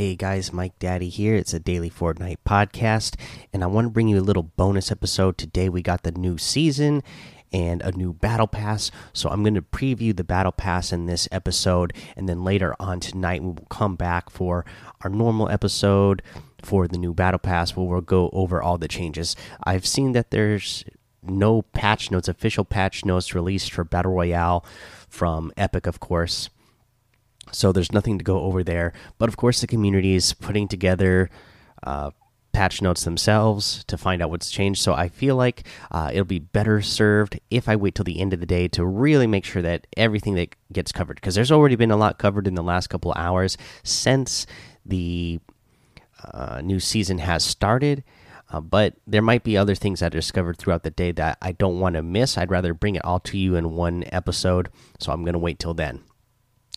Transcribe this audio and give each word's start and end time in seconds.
Hey 0.00 0.16
guys, 0.16 0.50
Mike 0.50 0.78
Daddy 0.78 1.10
here. 1.10 1.34
It's 1.34 1.52
a 1.52 1.58
daily 1.58 1.90
Fortnite 1.90 2.38
podcast, 2.48 3.16
and 3.52 3.62
I 3.62 3.66
want 3.66 3.84
to 3.84 3.90
bring 3.90 4.08
you 4.08 4.18
a 4.18 4.22
little 4.22 4.44
bonus 4.44 4.90
episode. 4.90 5.36
Today 5.36 5.68
we 5.68 5.82
got 5.82 6.04
the 6.04 6.10
new 6.10 6.38
season 6.38 7.02
and 7.52 7.82
a 7.82 7.92
new 7.92 8.14
battle 8.14 8.46
pass. 8.46 8.90
So 9.12 9.28
I'm 9.28 9.42
going 9.42 9.56
to 9.56 9.60
preview 9.60 10.16
the 10.16 10.24
battle 10.24 10.52
pass 10.52 10.90
in 10.90 11.04
this 11.04 11.28
episode, 11.30 11.92
and 12.16 12.26
then 12.26 12.42
later 12.42 12.74
on 12.80 13.00
tonight 13.00 13.42
we 13.42 13.48
will 13.48 13.66
come 13.68 13.94
back 13.94 14.30
for 14.30 14.64
our 15.02 15.10
normal 15.10 15.50
episode 15.50 16.22
for 16.62 16.88
the 16.88 16.96
new 16.96 17.12
battle 17.12 17.38
pass 17.38 17.76
where 17.76 17.84
we'll 17.84 18.00
go 18.00 18.30
over 18.32 18.62
all 18.62 18.78
the 18.78 18.88
changes. 18.88 19.36
I've 19.64 19.86
seen 19.86 20.12
that 20.12 20.30
there's 20.30 20.82
no 21.22 21.60
patch 21.60 22.10
notes, 22.10 22.26
official 22.26 22.64
patch 22.64 23.04
notes 23.04 23.34
released 23.34 23.70
for 23.70 23.84
Battle 23.84 24.12
Royale 24.12 24.64
from 25.10 25.52
Epic, 25.58 25.86
of 25.86 26.00
course 26.00 26.48
so 27.52 27.72
there's 27.72 27.92
nothing 27.92 28.18
to 28.18 28.24
go 28.24 28.40
over 28.40 28.62
there. 28.62 28.92
But 29.18 29.28
of 29.28 29.36
course, 29.36 29.60
the 29.60 29.66
community 29.66 30.14
is 30.14 30.32
putting 30.32 30.68
together 30.68 31.30
uh, 31.82 32.10
patch 32.52 32.82
notes 32.82 33.04
themselves 33.04 33.84
to 33.84 33.96
find 33.96 34.20
out 34.22 34.30
what's 34.30 34.50
changed. 34.50 34.82
So 34.82 34.92
I 34.92 35.08
feel 35.08 35.36
like 35.36 35.66
uh, 35.90 36.10
it'll 36.12 36.24
be 36.24 36.40
better 36.40 36.82
served 36.82 37.38
if 37.50 37.68
I 37.68 37.76
wait 37.76 37.94
till 37.94 38.04
the 38.04 38.20
end 38.20 38.32
of 38.32 38.40
the 38.40 38.46
day 38.46 38.68
to 38.68 38.84
really 38.84 39.26
make 39.26 39.44
sure 39.44 39.62
that 39.62 39.86
everything 39.96 40.34
that 40.34 40.56
gets 40.72 40.92
covered, 40.92 41.16
because 41.16 41.34
there's 41.34 41.52
already 41.52 41.76
been 41.76 41.90
a 41.90 41.96
lot 41.96 42.18
covered 42.18 42.46
in 42.46 42.54
the 42.54 42.62
last 42.62 42.88
couple 42.88 43.12
hours 43.16 43.56
since 43.82 44.46
the 44.84 45.40
uh, 46.32 46.60
new 46.62 46.80
season 46.80 47.18
has 47.18 47.44
started. 47.44 48.02
Uh, 48.52 48.60
but 48.60 48.94
there 49.06 49.22
might 49.22 49.44
be 49.44 49.56
other 49.56 49.76
things 49.76 50.02
I 50.02 50.08
discovered 50.08 50.58
throughout 50.58 50.82
the 50.82 50.90
day 50.90 51.12
that 51.12 51.38
I 51.40 51.52
don't 51.52 51.78
want 51.78 51.94
to 51.94 52.02
miss. 52.02 52.36
I'd 52.36 52.50
rather 52.50 52.74
bring 52.74 52.96
it 52.96 53.04
all 53.04 53.20
to 53.20 53.38
you 53.38 53.54
in 53.54 53.76
one 53.76 54.02
episode. 54.10 54.70
So 54.98 55.12
I'm 55.12 55.22
going 55.22 55.34
to 55.34 55.38
wait 55.38 55.60
till 55.60 55.74
then. 55.74 56.00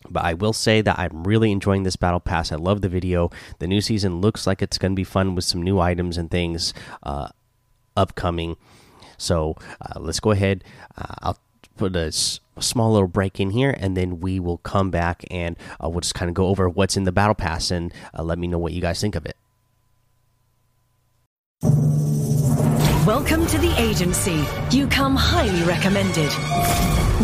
But 0.08 0.24
I 0.24 0.34
will 0.34 0.52
say 0.52 0.80
that 0.82 0.98
I'm 0.98 1.24
really 1.24 1.50
enjoying 1.50 1.82
this 1.82 1.96
battle 1.96 2.20
pass. 2.20 2.52
I 2.52 2.56
love 2.56 2.82
the 2.82 2.88
video. 2.88 3.30
The 3.58 3.66
new 3.66 3.80
season 3.80 4.20
looks 4.20 4.46
like 4.46 4.62
it's 4.62 4.78
going 4.78 4.92
to 4.92 4.96
be 4.96 5.04
fun 5.04 5.34
with 5.34 5.44
some 5.44 5.62
new 5.62 5.80
items 5.80 6.18
and 6.18 6.30
things 6.30 6.74
uh, 7.02 7.28
upcoming. 7.96 8.56
So 9.16 9.56
uh, 9.80 10.00
let's 10.00 10.20
go 10.20 10.30
ahead. 10.30 10.64
Uh, 10.96 11.14
I'll 11.22 11.38
put 11.76 11.96
a 11.96 12.12
small 12.12 12.92
little 12.92 13.08
break 13.08 13.40
in 13.40 13.50
here, 13.50 13.74
and 13.78 13.96
then 13.96 14.20
we 14.20 14.38
will 14.38 14.58
come 14.58 14.90
back 14.90 15.24
and 15.30 15.56
uh, 15.82 15.88
we'll 15.88 16.00
just 16.00 16.14
kind 16.14 16.28
of 16.28 16.34
go 16.34 16.46
over 16.46 16.68
what's 16.68 16.96
in 16.96 17.04
the 17.04 17.12
battle 17.12 17.34
pass 17.34 17.70
and 17.70 17.92
uh, 18.16 18.22
let 18.22 18.38
me 18.38 18.46
know 18.46 18.58
what 18.58 18.72
you 18.72 18.80
guys 18.80 19.00
think 19.00 19.14
of 19.14 19.26
it. 19.26 19.36
Welcome 23.06 23.46
to 23.46 23.58
the 23.58 23.74
agency. 23.78 24.44
You 24.70 24.86
come 24.86 25.14
highly 25.14 25.62
recommended. 25.64 26.30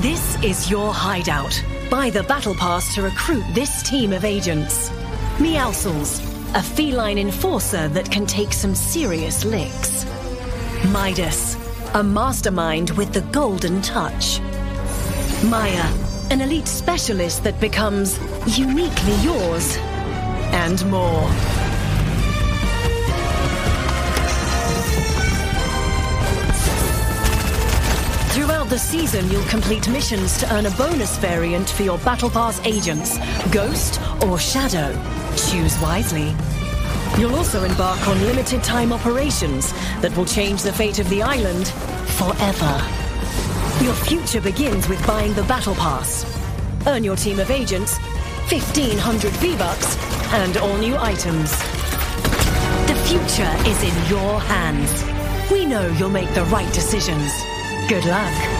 This 0.02 0.36
is 0.42 0.70
your 0.70 0.92
hideout. 0.92 1.62
Buy 1.90 2.08
the 2.08 2.22
Battle 2.22 2.54
Pass 2.54 2.94
to 2.94 3.02
recruit 3.02 3.44
this 3.52 3.82
team 3.82 4.12
of 4.12 4.24
agents. 4.24 4.90
Meowscles, 5.38 6.20
a 6.54 6.62
feline 6.62 7.18
enforcer 7.18 7.88
that 7.88 8.08
can 8.08 8.26
take 8.26 8.52
some 8.52 8.76
serious 8.76 9.44
licks. 9.44 10.06
Midas, 10.92 11.56
a 11.94 12.04
mastermind 12.04 12.90
with 12.90 13.12
the 13.12 13.22
golden 13.32 13.82
touch. 13.82 14.38
Maya, 15.46 15.84
an 16.30 16.40
elite 16.40 16.68
specialist 16.68 17.42
that 17.42 17.58
becomes 17.60 18.20
uniquely 18.56 19.16
yours. 19.16 19.76
And 20.52 20.88
more. 20.92 21.28
The 28.70 28.78
season, 28.78 29.28
you'll 29.32 29.42
complete 29.46 29.88
missions 29.88 30.38
to 30.38 30.54
earn 30.54 30.66
a 30.66 30.70
bonus 30.72 31.16
variant 31.18 31.68
for 31.68 31.82
your 31.82 31.98
Battle 31.98 32.30
Pass 32.30 32.64
agents, 32.64 33.18
Ghost 33.50 34.00
or 34.24 34.38
Shadow. 34.38 34.92
Choose 35.36 35.76
wisely. 35.80 36.32
You'll 37.18 37.34
also 37.34 37.64
embark 37.64 38.06
on 38.06 38.16
limited 38.26 38.62
time 38.62 38.92
operations 38.92 39.72
that 40.02 40.16
will 40.16 40.24
change 40.24 40.62
the 40.62 40.72
fate 40.72 41.00
of 41.00 41.08
the 41.10 41.20
island 41.20 41.66
forever. 42.16 42.80
Your 43.82 43.94
future 43.94 44.40
begins 44.40 44.88
with 44.88 45.04
buying 45.04 45.34
the 45.34 45.42
Battle 45.44 45.74
Pass. 45.74 46.24
Earn 46.86 47.02
your 47.02 47.16
team 47.16 47.40
of 47.40 47.50
agents, 47.50 47.98
1500 48.52 49.32
V-Bucks, 49.32 49.96
and 50.32 50.56
all 50.58 50.78
new 50.78 50.96
items. 50.96 51.50
The 52.86 52.94
future 53.08 53.52
is 53.68 53.82
in 53.82 54.08
your 54.08 54.38
hands. 54.38 55.50
We 55.50 55.66
know 55.66 55.88
you'll 55.98 56.08
make 56.08 56.32
the 56.34 56.44
right 56.44 56.72
decisions. 56.72 57.32
Good 57.88 58.04
luck. 58.04 58.59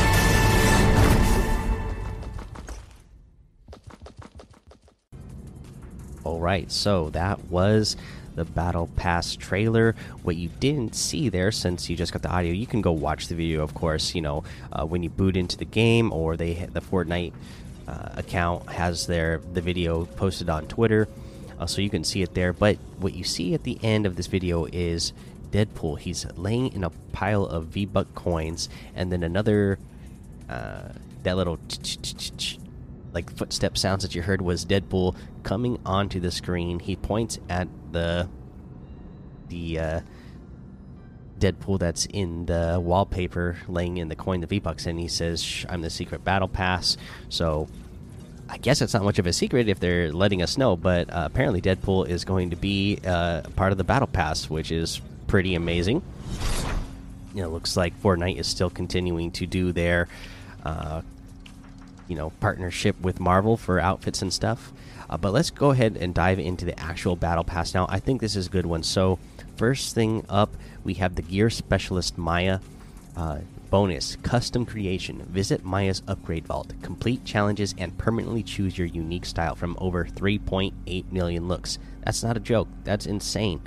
All 6.23 6.39
right, 6.39 6.71
so 6.71 7.09
that 7.11 7.47
was 7.47 7.97
the 8.35 8.45
Battle 8.45 8.89
Pass 8.97 9.37
trailer. 9.37 9.95
What 10.23 10.37
you 10.37 10.51
didn't 10.61 10.95
see 10.95 11.31
there, 11.31 11.51
since 11.51 11.89
you 11.89 11.97
just 11.97 12.13
got 12.13 12.21
the 12.21 12.31
audio, 12.31 12.53
you 12.53 12.67
can 12.67 12.83
go 12.83 12.93
watch 12.93 13.29
the 13.29 13.35
video. 13.35 13.63
Of 13.63 13.73
course, 13.73 14.15
you 14.15 14.21
know 14.21 14.45
uh, 14.71 14.85
when 14.85 15.03
you 15.03 15.09
boot 15.09 15.37
into 15.37 15.57
the 15.57 15.65
game, 15.65 16.13
or 16.13 16.37
they 16.37 16.69
the 16.73 16.83
Fortnite 16.83 17.33
uh, 17.89 18.11
account 18.17 18.69
has 18.71 19.07
their 19.07 19.41
the 19.55 19.63
video 19.63 20.05
posted 20.05 20.51
on 20.51 20.67
Twitter, 20.67 21.09
uh, 21.59 21.65
so 21.65 21.81
you 21.81 21.89
can 21.89 22.05
see 22.05 22.21
it 22.21 22.35
there. 22.35 22.53
But 22.53 22.77
what 22.99 23.15
you 23.15 23.25
see 23.25 23.55
at 23.55 23.65
the 23.65 23.79
end 23.83 24.05
of 24.05 24.17
this 24.17 24.27
video 24.27 24.67
is 24.67 25.15
Deadpool. 25.51 25.99
He's 26.01 26.27
laying 26.37 26.73
in 26.75 26.85
a 26.85 26.91
pile 27.13 27.47
of 27.47 27.69
V 27.69 27.87
Buck 27.87 28.15
coins, 28.15 28.69
and 28.95 29.11
then 29.11 29.23
another 29.23 29.79
uh, 30.51 30.91
that 31.23 31.37
little 31.37 31.59
like 33.13 33.35
footstep 33.37 33.77
sounds 33.77 34.03
that 34.03 34.15
you 34.15 34.23
heard 34.23 34.43
was 34.43 34.65
Deadpool 34.65 35.17
coming 35.43 35.79
onto 35.85 36.21
the 36.21 36.31
screen. 36.31 36.79
He 36.79 36.97
points 36.97 37.39
at 37.49 37.69
the 37.93 38.29
the 39.49 39.79
uh, 39.79 40.01
Deadpool 41.39 41.79
that's 41.79 42.07
in 42.07 42.47
the 42.47 42.81
wallpaper, 42.83 43.57
laying 43.69 43.97
in 43.97 44.09
the 44.09 44.17
coin, 44.17 44.41
the 44.41 44.47
V 44.47 44.59
Bucks, 44.61 44.87
and 44.87 44.99
he 44.99 45.09
says, 45.09 45.67
"I'm 45.69 45.83
the 45.83 45.91
secret 45.91 46.25
battle 46.25 46.49
pass." 46.49 46.97
So. 47.29 47.69
I 48.53 48.57
guess 48.57 48.83
it's 48.83 48.95
not 48.95 49.05
much 49.05 49.21
of 49.21 49.29
a 49.29 49.33
secret 49.33 49.69
if 49.69 49.79
they're 49.79 50.13
letting 50.13 50.43
us 50.43 50.59
know, 50.59 50.75
but 50.75 51.09
uh, 51.09 51.23
apparently 51.25 51.61
Deadpool 51.61 52.09
is 52.09 52.25
going 52.25 52.51
to 52.51 52.57
be 52.57 52.99
uh, 53.07 53.43
part 53.55 53.71
of 53.71 53.79
the 53.79 53.85
Battle 53.85 54.09
Pass, 54.09 54.51
which 54.51 54.73
is 54.73 55.01
pretty 55.29 55.55
amazing. 55.55 56.03
Know, 57.33 57.49
looks 57.49 57.77
like 57.77 57.95
Fortnite 58.03 58.39
is 58.39 58.49
still 58.49 58.69
continuing 58.69 59.31
to 59.33 59.47
do 59.47 59.71
their, 59.71 60.09
uh, 60.65 61.03
you 62.11 62.17
know, 62.17 62.31
partnership 62.41 63.01
with 63.01 63.21
Marvel 63.21 63.57
for 63.57 63.81
outfits 63.81 64.21
and 64.21 64.33
stuff. 64.33 64.73
Uh, 65.09 65.17
but 65.17 65.33
let's 65.33 65.51
go 65.51 65.71
ahead 65.71 65.97
and 65.97 66.15
dive 66.15 66.39
into 66.39 66.65
the 66.65 66.79
actual 66.79 67.17
battle 67.17 67.45
pass 67.45 67.73
now. 67.73 67.87
I 67.89 67.99
think 67.99 68.21
this 68.21 68.37
is 68.37 68.49
a 68.49 68.51
good 68.51 68.67
one. 68.67 68.83
So, 68.83 69.19
first 69.57 69.95
thing 69.95 70.25
up, 70.29 70.57
we 70.85 70.95
have 70.95 71.15
the 71.15 71.23
Gear 71.23 71.49
Specialist 71.49 72.19
Maya. 72.19 72.59
Uh, 73.17 73.39
bonus 73.71 74.17
custom 74.23 74.67
creation 74.67 75.25
visit 75.29 75.65
maya's 75.65 76.03
upgrade 76.09 76.45
vault 76.45 76.73
complete 76.83 77.25
challenges 77.25 77.73
and 77.79 77.97
permanently 77.99 78.43
choose 78.43 78.77
your 78.77 78.87
unique 78.89 79.25
style 79.25 79.55
from 79.55 79.77
over 79.81 80.05
3.8 80.05 81.13
million 81.13 81.47
looks 81.47 81.79
that's 82.05 82.25
not 82.25 82.37
a 82.37 82.41
joke 82.41 82.67
that's 82.83 83.07
insane 83.07 83.61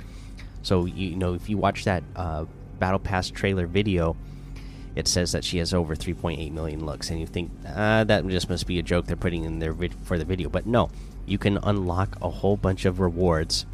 so 0.64 0.86
you 0.86 1.16
know 1.16 1.32
if 1.32 1.48
you 1.48 1.56
watch 1.56 1.84
that 1.84 2.02
uh, 2.16 2.44
battle 2.78 2.98
pass 2.98 3.30
trailer 3.30 3.66
video, 3.66 4.16
it 4.96 5.08
says 5.08 5.32
that 5.32 5.44
she 5.44 5.58
has 5.58 5.74
over 5.74 5.96
3.8 5.96 6.52
million 6.52 6.86
looks, 6.86 7.10
and 7.10 7.20
you 7.20 7.26
think 7.26 7.50
ah, 7.68 8.04
that 8.04 8.26
just 8.28 8.48
must 8.48 8.66
be 8.66 8.78
a 8.78 8.82
joke 8.82 9.06
they're 9.06 9.16
putting 9.16 9.44
in 9.44 9.58
there 9.58 9.74
for 10.04 10.18
the 10.18 10.24
video. 10.24 10.48
But 10.48 10.66
no, 10.66 10.90
you 11.26 11.38
can 11.38 11.58
unlock 11.62 12.16
a 12.22 12.30
whole 12.30 12.56
bunch 12.56 12.84
of 12.84 13.00
rewards 13.00 13.66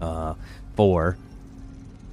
uh, 0.00 0.34
for 0.74 1.16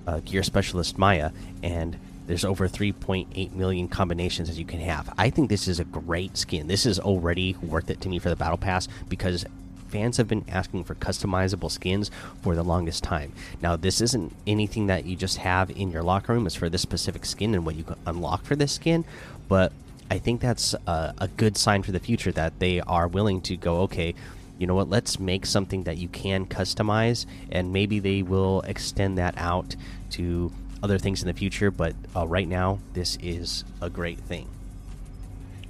uh, 0.05 0.19
Gear 0.19 0.43
Specialist 0.43 0.97
Maya, 0.97 1.31
and 1.61 1.97
there's 2.27 2.45
over 2.45 2.67
3.8 2.67 3.53
million 3.53 3.87
combinations 3.87 4.49
that 4.49 4.57
you 4.57 4.65
can 4.65 4.79
have. 4.79 5.13
I 5.17 5.29
think 5.29 5.49
this 5.49 5.67
is 5.67 5.79
a 5.79 5.85
great 5.85 6.37
skin. 6.37 6.67
This 6.67 6.85
is 6.85 6.99
already 6.99 7.55
worth 7.61 7.89
it 7.89 8.01
to 8.01 8.09
me 8.09 8.19
for 8.19 8.29
the 8.29 8.35
battle 8.35 8.57
pass 8.57 8.87
because 9.07 9.45
fans 9.89 10.17
have 10.17 10.27
been 10.27 10.45
asking 10.47 10.83
for 10.83 10.95
customizable 10.95 11.71
skins 11.71 12.11
for 12.41 12.55
the 12.55 12.63
longest 12.63 13.03
time. 13.03 13.31
Now, 13.61 13.75
this 13.75 14.01
isn't 14.01 14.33
anything 14.45 14.87
that 14.87 15.05
you 15.05 15.15
just 15.15 15.37
have 15.37 15.69
in 15.71 15.91
your 15.91 16.03
locker 16.03 16.33
room, 16.33 16.45
it's 16.45 16.55
for 16.55 16.69
this 16.69 16.81
specific 16.81 17.25
skin 17.25 17.53
and 17.53 17.65
what 17.65 17.75
you 17.75 17.83
can 17.83 17.97
unlock 18.05 18.43
for 18.43 18.55
this 18.55 18.73
skin, 18.73 19.05
but 19.47 19.71
I 20.09 20.19
think 20.19 20.41
that's 20.41 20.73
a, 20.85 21.13
a 21.17 21.27
good 21.27 21.57
sign 21.57 21.83
for 21.83 21.91
the 21.91 21.99
future 21.99 22.31
that 22.31 22.59
they 22.59 22.79
are 22.81 23.07
willing 23.07 23.41
to 23.41 23.57
go, 23.57 23.81
okay, 23.81 24.15
you 24.57 24.65
know 24.65 24.75
what, 24.75 24.89
let's 24.89 25.19
make 25.19 25.45
something 25.45 25.83
that 25.83 25.97
you 25.97 26.07
can 26.07 26.45
customize, 26.45 27.25
and 27.51 27.73
maybe 27.73 27.99
they 27.99 28.21
will 28.21 28.61
extend 28.61 29.17
that 29.17 29.35
out 29.37 29.75
to 30.11 30.51
other 30.81 30.97
things 30.97 31.21
in 31.21 31.27
the 31.27 31.33
future, 31.33 31.71
but 31.71 31.93
uh, 32.15 32.27
right 32.27 32.47
now, 32.47 32.79
this 32.93 33.17
is 33.21 33.63
a 33.81 33.89
great 33.89 34.19
thing. 34.19 34.47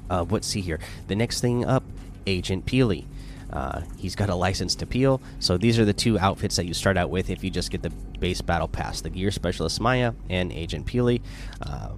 Uh, 0.09 0.25
let's 0.29 0.47
see 0.47 0.61
here. 0.61 0.79
The 1.07 1.15
next 1.15 1.41
thing 1.41 1.65
up, 1.65 1.83
Agent 2.25 2.65
Peely. 2.65 3.05
Uh, 3.51 3.81
he's 3.97 4.15
got 4.15 4.29
a 4.29 4.35
license 4.35 4.75
to 4.75 4.85
peel. 4.85 5.21
So 5.39 5.57
these 5.57 5.79
are 5.79 5.85
the 5.85 5.93
two 5.93 6.19
outfits 6.19 6.57
that 6.57 6.65
you 6.65 6.73
start 6.73 6.97
out 6.97 7.09
with 7.09 7.29
if 7.29 7.43
you 7.43 7.49
just 7.49 7.71
get 7.71 7.81
the 7.81 7.91
base 8.19 8.41
battle 8.41 8.67
pass: 8.67 9.01
the 9.01 9.09
Gear 9.09 9.31
Specialist 9.31 9.79
Maya 9.79 10.13
and 10.29 10.51
Agent 10.51 10.85
Peely. 10.85 11.21
Uh, 11.61 11.89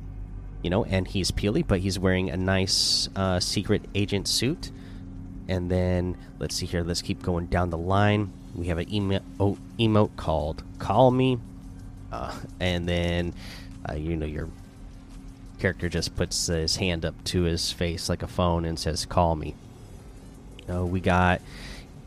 you 0.61 0.69
know, 0.69 0.83
and 0.83 1.07
he's 1.07 1.31
Peely, 1.31 1.65
but 1.65 1.79
he's 1.79 1.97
wearing 1.97 2.29
a 2.29 2.37
nice 2.37 3.09
uh, 3.15 3.39
secret 3.39 3.83
agent 3.95 4.27
suit. 4.27 4.71
And 5.47 5.71
then 5.71 6.17
let's 6.37 6.55
see 6.55 6.65
here. 6.65 6.83
Let's 6.83 7.01
keep 7.01 7.23
going 7.23 7.47
down 7.47 7.71
the 7.71 7.77
line. 7.77 8.31
We 8.55 8.67
have 8.67 8.77
an 8.77 8.93
emo 8.93 9.21
oh, 9.39 9.57
emote 9.79 10.15
called 10.15 10.63
"Call 10.77 11.11
Me," 11.11 11.39
uh, 12.11 12.37
and 12.59 12.87
then 12.87 13.33
uh, 13.89 13.93
you 13.93 14.15
know 14.15 14.25
your 14.25 14.49
character 15.59 15.89
just 15.89 16.15
puts 16.15 16.47
his 16.47 16.75
hand 16.77 17.05
up 17.05 17.21
to 17.25 17.43
his 17.43 17.71
face 17.71 18.09
like 18.09 18.21
a 18.21 18.27
phone 18.27 18.65
and 18.65 18.77
says 18.77 19.05
"Call 19.05 19.35
me." 19.35 19.55
Uh, 20.69 20.85
we 20.85 20.99
got 20.99 21.41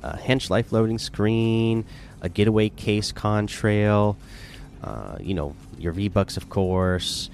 a 0.02 0.16
hench 0.16 0.50
life 0.50 0.72
loading 0.72 0.98
screen, 0.98 1.84
a 2.20 2.28
getaway 2.28 2.68
case 2.68 3.12
contrail, 3.12 4.16
uh, 4.82 5.16
you 5.20 5.34
know 5.34 5.54
your 5.78 5.92
V 5.92 6.08
bucks 6.08 6.36
of 6.36 6.48
course, 6.48 7.30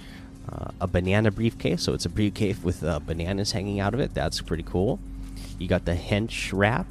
uh, 0.50 0.70
a 0.80 0.86
banana 0.86 1.30
briefcase. 1.30 1.82
So 1.82 1.92
it's 1.94 2.06
a 2.06 2.08
briefcase 2.08 2.62
with 2.62 2.82
uh, 2.82 2.98
bananas 3.00 3.52
hanging 3.52 3.80
out 3.80 3.94
of 3.94 4.00
it. 4.00 4.14
That's 4.14 4.40
pretty 4.40 4.62
cool. 4.62 4.98
You 5.58 5.68
got 5.68 5.84
the 5.84 5.94
hench 5.94 6.50
wrap. 6.52 6.86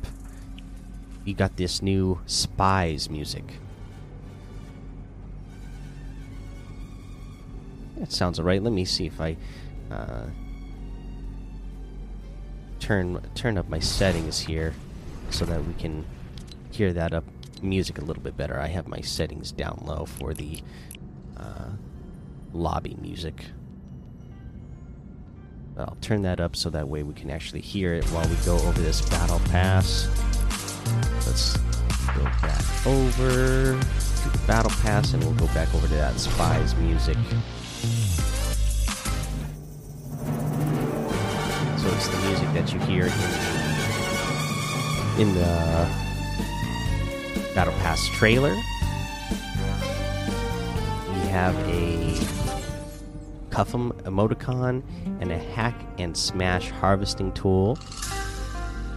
You 1.26 1.34
got 1.34 1.58
this 1.58 1.82
new 1.82 2.20
spies 2.26 3.10
music. 3.10 3.44
That 7.98 8.12
sounds 8.12 8.40
alright. 8.40 8.62
Let 8.62 8.74
me 8.74 8.86
see 8.86 9.08
if 9.08 9.20
I 9.20 9.36
uh, 9.92 10.26
turn 12.88 13.22
turn 13.36 13.58
up 13.58 13.68
my 13.68 13.80
settings 13.80 14.40
here 14.40 14.74
so 15.30 15.44
that 15.44 15.62
we 15.66 15.74
can 15.74 16.06
hear 16.72 16.94
that 16.94 17.14
up 17.14 17.26
music 17.62 17.98
a 17.98 18.02
little 18.02 18.24
bit 18.24 18.38
better. 18.38 18.58
I 18.58 18.68
have 18.68 18.88
my 18.88 19.02
settings 19.02 19.52
down 19.52 19.84
low 19.86 20.06
for 20.06 20.34
the 20.34 20.62
uh, 21.36 21.72
lobby 22.54 22.96
music. 23.02 23.44
But 25.76 25.90
I'll 25.90 25.98
turn 26.00 26.22
that 26.22 26.40
up 26.40 26.56
so 26.56 26.70
that 26.70 26.88
way 26.88 27.04
we 27.04 27.14
can 27.14 27.30
actually 27.30 27.60
hear 27.60 27.94
it 27.94 28.06
while 28.06 28.28
we 28.30 28.36
go 28.46 28.56
over 28.56 28.80
this 28.80 29.02
battle 29.10 29.42
pass. 29.50 30.08
Let's 31.28 31.58
go 32.16 32.24
back 32.24 32.88
over 32.88 33.78
to 33.82 34.30
the 34.30 34.42
battle 34.48 34.72
pass 34.82 35.14
and 35.14 35.22
we'll 35.26 35.34
go 35.34 35.48
back 35.48 35.74
over 35.76 35.88
to 35.88 35.94
that 35.94 36.18
spies 36.20 36.74
music. 36.76 37.18
The 42.06 42.18
music 42.28 42.48
that 42.54 42.72
you 42.72 42.80
hear 42.82 43.06
in 43.06 43.12
the, 45.18 45.22
in 45.22 45.34
the 45.34 45.88
battle 47.56 47.74
pass 47.80 48.08
trailer. 48.10 48.54
We 51.14 51.20
have 51.30 51.56
a 51.68 52.16
Cuffum 53.50 53.92
emoticon 54.04 54.84
and 55.20 55.32
a 55.32 55.40
hack 55.40 55.74
and 55.98 56.16
smash 56.16 56.70
harvesting 56.70 57.32
tool. 57.32 57.80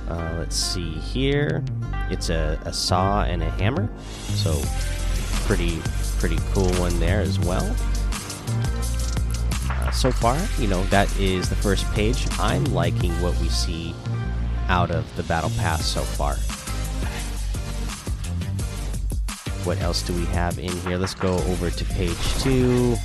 Uh, 0.06 0.34
let's 0.38 0.56
see 0.56 0.92
here. 0.92 1.64
It's 2.10 2.28
a, 2.28 2.60
a 2.66 2.72
saw 2.72 3.22
and 3.22 3.42
a 3.42 3.50
hammer, 3.52 3.88
so 4.34 4.60
pretty 5.46 5.80
pretty 6.18 6.38
cool 6.52 6.68
one 6.74 7.00
there 7.00 7.20
as 7.20 7.38
well. 7.38 7.74
So 9.92 10.10
far, 10.10 10.38
you 10.58 10.66
know 10.66 10.82
that 10.84 11.14
is 11.18 11.48
the 11.48 11.56
first 11.56 11.90
page. 11.92 12.26
I'm 12.38 12.64
liking 12.66 13.12
what 13.22 13.38
we 13.40 13.48
see 13.48 13.94
out 14.68 14.90
of 14.90 15.04
the 15.16 15.22
battle 15.24 15.50
pass 15.58 15.84
so 15.84 16.02
far. 16.02 16.34
What 19.66 19.80
else 19.82 20.02
do 20.02 20.14
we 20.14 20.24
have 20.26 20.58
in 20.58 20.70
here? 20.70 20.96
Let's 20.96 21.14
go 21.14 21.34
over 21.34 21.70
to 21.70 21.84
page 21.84 22.16
two 22.40 22.96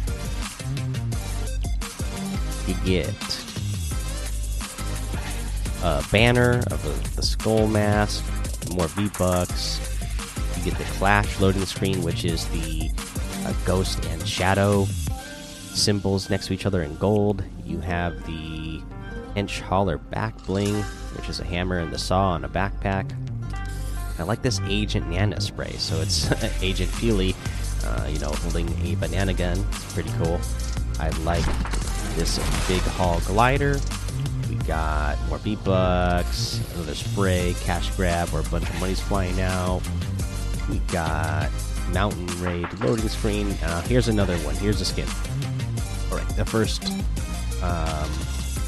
you 2.68 2.74
get 2.84 3.46
a 5.84 6.04
banner 6.12 6.64
of 6.72 6.84
a, 6.86 7.16
the 7.16 7.22
skull 7.22 7.68
mask, 7.68 8.24
more 8.74 8.88
V 8.88 9.10
bucks. 9.20 9.80
You 10.58 10.72
get 10.72 10.78
the 10.78 10.86
Clash 10.96 11.40
loading 11.40 11.66
screen, 11.66 12.02
which 12.02 12.26
is 12.26 12.48
the 12.48 12.90
uh, 13.46 13.54
ghost 13.66 14.04
and 14.06 14.28
shadow 14.28 14.88
symbols 15.76 16.30
next 16.30 16.48
to 16.48 16.54
each 16.54 16.66
other 16.66 16.82
in 16.84 16.96
gold. 16.98 17.44
You 17.64 17.80
have 17.80 18.26
the 18.26 18.82
Hench 19.36 19.60
Holler 19.60 19.98
back 19.98 20.38
bling, 20.46 20.76
which 21.16 21.30
is 21.30 21.40
a 21.40 21.44
hammer 21.44 21.80
and 21.80 21.92
the 21.92 21.98
saw 21.98 22.30
on 22.30 22.46
a 22.46 22.50
backpack. 22.50 23.12
I 24.18 24.24
like 24.24 24.42
this 24.42 24.62
Agent 24.66 25.10
Nana 25.10 25.42
spray. 25.42 25.74
So 25.74 26.00
it's 26.02 26.32
Agent 26.62 26.90
Peely, 26.92 27.36
uh, 27.86 28.08
you 28.08 28.20
know, 28.20 28.30
holding 28.30 28.70
a 28.86 28.96
banana 28.96 29.34
gun. 29.34 29.64
It's 29.72 29.94
pretty 29.94 30.12
cool. 30.18 30.40
I 31.00 31.10
like 31.24 31.46
this 32.16 32.38
big 32.68 32.82
haul 32.82 33.20
glider. 33.22 33.78
We 34.50 34.56
got 34.68 35.18
more 35.28 35.40
V 35.40 35.58
bucks, 35.58 36.62
another 36.76 36.96
spray, 36.96 37.56
cash 37.62 37.94
grab, 37.96 38.30
where 38.30 38.42
a 38.42 38.46
bunch 38.46 38.70
of 38.70 38.80
money's 38.80 39.02
flying 39.02 39.42
out. 39.42 39.82
We 40.70 40.80
got 40.92 41.50
mountain 41.92 42.28
raid 42.42 42.72
loading 42.80 43.10
screen. 43.10 43.52
Uh, 43.64 43.82
here's 43.82 44.08
another 44.08 44.38
one. 44.40 44.56
Here's 44.56 44.80
a 44.82 44.86
skin. 44.86 45.08
The 46.36 46.46
first 46.46 46.86
um, 47.64 48.10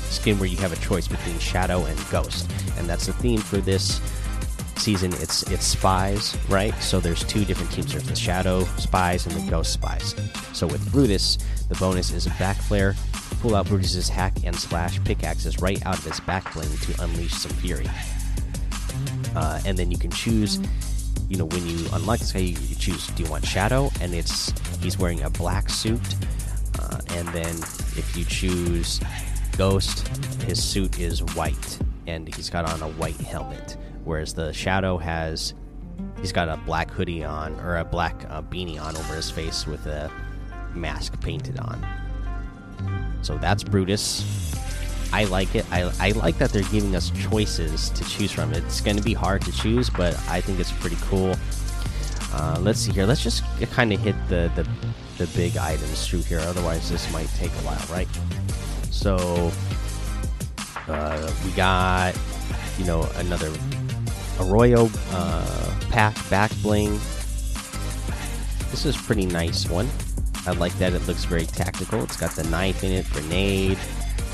skin 0.09 0.39
where 0.39 0.47
you 0.47 0.57
have 0.57 0.71
a 0.71 0.77
choice 0.77 1.07
between 1.07 1.38
shadow 1.39 1.85
and 1.85 1.99
ghost, 2.09 2.49
and 2.77 2.88
that's 2.88 3.07
the 3.07 3.13
theme 3.13 3.39
for 3.39 3.57
this 3.57 4.01
season. 4.75 5.13
It's 5.13 5.44
it's 5.44 5.65
spies, 5.65 6.38
right? 6.49 6.73
So 6.81 6.99
there's 6.99 7.23
two 7.23 7.45
different 7.45 7.71
teams. 7.71 7.91
There's 7.91 8.03
the 8.03 8.15
shadow 8.15 8.63
spies 8.77 9.25
and 9.25 9.35
the 9.35 9.49
ghost 9.49 9.73
spies. 9.73 10.15
So 10.53 10.67
with 10.67 10.91
Brutus, 10.91 11.38
the 11.69 11.75
bonus 11.75 12.11
is 12.11 12.27
a 12.27 12.31
back 12.31 12.57
flare 12.57 12.95
pull 13.41 13.55
out 13.55 13.67
Brutus's 13.67 14.09
hack 14.09 14.33
and 14.44 14.55
slash 14.55 15.03
pickaxes 15.03 15.61
right 15.61 15.83
out 15.85 15.97
of 15.97 16.03
his 16.03 16.19
back 16.21 16.51
bling 16.53 16.69
to 16.69 17.03
unleash 17.03 17.33
some 17.33 17.51
fury. 17.51 17.88
Uh, 19.35 19.61
and 19.65 19.77
then 19.77 19.91
you 19.91 19.97
can 19.97 20.09
choose, 20.09 20.59
you 21.29 21.38
know, 21.38 21.45
when 21.45 21.65
you 21.67 21.85
unlock 21.94 22.19
this 22.19 22.31
guy, 22.31 22.39
you, 22.39 22.55
choose 22.75 23.07
do 23.07 23.23
you 23.23 23.29
want 23.29 23.45
Shadow, 23.45 23.91
and 24.01 24.13
it's 24.13 24.51
he's 24.81 24.97
wearing 24.97 25.21
a 25.21 25.29
black 25.29 25.69
suit, 25.69 26.01
and 27.18 27.28
then 27.30 27.56
if 27.96 28.16
you 28.16 28.24
choose 28.24 29.00
Ghost, 29.58 30.08
his 30.44 30.64
suit 30.64 31.00
is 31.00 31.24
white, 31.36 31.80
and 32.06 32.31
he's 32.34 32.48
got 32.48 32.69
on 32.69 32.81
a 32.84 32.90
white 32.94 33.18
helmet, 33.18 33.75
whereas 34.04 34.36
the 34.36 34.54
Shadow 34.54 35.00
has 35.00 35.56
he's 36.22 36.31
got 36.31 36.48
a 36.48 36.58
black 36.58 36.92
hoodie 36.92 37.24
on 37.24 37.60
or 37.62 37.78
a 37.78 37.84
black 37.84 38.25
uh, 38.30 38.44
beanie 38.44 38.80
on 38.80 38.96
over 38.96 39.16
his 39.16 39.31
face 39.31 39.66
with 39.66 39.88
a 39.88 40.12
mask 40.75 41.19
painted 41.19 41.60
on. 41.60 41.84
So 43.24 43.36
that's 43.40 43.64
Brutus. 43.64 44.54
I 45.12 45.24
like 45.24 45.56
it. 45.56 45.66
I, 45.72 45.92
I 46.00 46.12
like 46.12 46.38
that 46.38 46.52
they're 46.52 46.62
giving 46.64 46.96
us 46.96 47.12
choices 47.30 47.90
to 47.92 48.04
choose 48.04 48.31
from. 48.31 48.54
It's 48.54 48.80
going 48.80 48.98
to 48.98 49.04
be 49.04 49.14
hard 49.14 49.42
to 49.44 49.52
choose, 49.52 49.90
but 49.90 50.16
I 50.28 50.40
think 50.40 50.60
it's 50.60 50.72
pretty 50.72 50.98
cool. 51.02 51.36
Uh, 52.31 52.59
let's 52.62 52.80
see 52.80 52.92
here. 52.92 53.07
Let's 53.07 53.24
just 53.24 53.44
kind 53.71 53.92
of 53.92 54.00
hit 54.02 54.16
the, 54.28 54.52
the 54.56 54.68
the 55.18 55.28
big 55.28 55.57
items 55.57 56.07
through 56.07 56.21
here. 56.24 56.40
Otherwise, 56.40 56.90
this 56.90 57.12
might 57.12 57.30
take 57.30 57.52
a 57.52 57.64
while, 57.66 57.86
right? 57.92 58.07
So 58.92 59.52
uh, 60.88 61.33
we 61.45 61.52
got 61.52 62.18
you 62.78 62.86
know 62.86 63.09
another 63.16 63.52
Arroyo 64.40 64.90
uh, 65.12 65.80
pack 65.90 66.16
back 66.30 66.52
bling. 66.62 66.94
This 68.71 68.86
is 68.86 68.97
pretty 68.97 69.26
nice 69.26 69.68
one. 69.69 69.88
I 70.45 70.52
like 70.52 70.74
that 70.78 70.94
it 70.94 71.06
looks 71.07 71.26
very 71.26 71.45
tactical. 71.45 72.04
It's 72.04 72.18
got 72.18 72.31
the 72.31 72.44
knife 72.45 72.83
in 72.83 72.92
it, 72.92 73.09
grenade. 73.12 73.78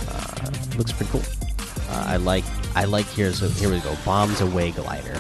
Uh, 0.10 0.52
looks 0.78 0.92
pretty 0.92 1.12
cool. 1.12 1.24
Uh, 1.90 2.06
I 2.08 2.18
like 2.18 2.44
I 2.76 2.86
like 2.86 3.06
here's 3.08 3.42
a, 3.42 3.50
here 3.50 3.72
we 3.72 3.80
go. 3.80 3.96
Bombs 4.06 4.42
away 4.42 4.72
glider. 4.72 5.20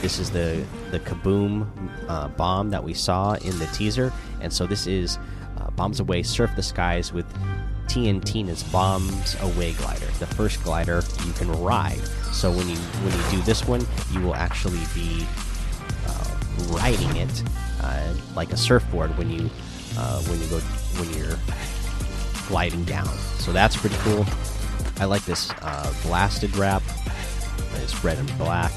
This 0.00 0.18
is 0.18 0.30
the 0.30 0.64
the 0.90 1.00
kaboom 1.00 1.66
uh, 2.08 2.28
bomb 2.28 2.70
that 2.70 2.82
we 2.82 2.94
saw 2.94 3.34
in 3.34 3.58
the 3.58 3.66
teaser, 3.72 4.12
and 4.40 4.52
so 4.52 4.66
this 4.66 4.86
is 4.86 5.18
uh, 5.58 5.70
bombs 5.70 6.00
away. 6.00 6.22
Surf 6.22 6.50
the 6.54 6.62
skies 6.62 7.12
with 7.12 7.26
TNTina's 7.88 8.62
bombs 8.62 9.36
away 9.40 9.72
glider. 9.72 10.06
The 10.18 10.26
first 10.26 10.62
glider 10.62 11.02
you 11.26 11.32
can 11.32 11.50
ride. 11.60 12.00
So 12.32 12.50
when 12.50 12.68
you 12.68 12.76
when 12.76 13.12
you 13.12 13.38
do 13.38 13.42
this 13.42 13.66
one, 13.66 13.86
you 14.12 14.20
will 14.20 14.36
actually 14.36 14.82
be 14.94 15.26
uh, 16.06 16.36
riding 16.68 17.16
it 17.16 17.42
uh, 17.82 18.14
like 18.36 18.52
a 18.52 18.56
surfboard 18.56 19.16
when 19.18 19.30
you 19.30 19.50
uh, 19.96 20.22
when 20.22 20.40
you 20.40 20.46
go 20.46 20.58
when 21.00 21.12
you're 21.14 21.38
gliding 22.46 22.84
down. 22.84 23.08
So 23.38 23.52
that's 23.52 23.76
pretty 23.76 23.96
cool. 23.98 24.24
I 25.00 25.06
like 25.06 25.24
this 25.24 25.50
uh, 25.62 25.92
blasted 26.02 26.56
wrap. 26.56 26.82
It's 27.82 28.04
red 28.04 28.18
and 28.18 28.38
black. 28.38 28.72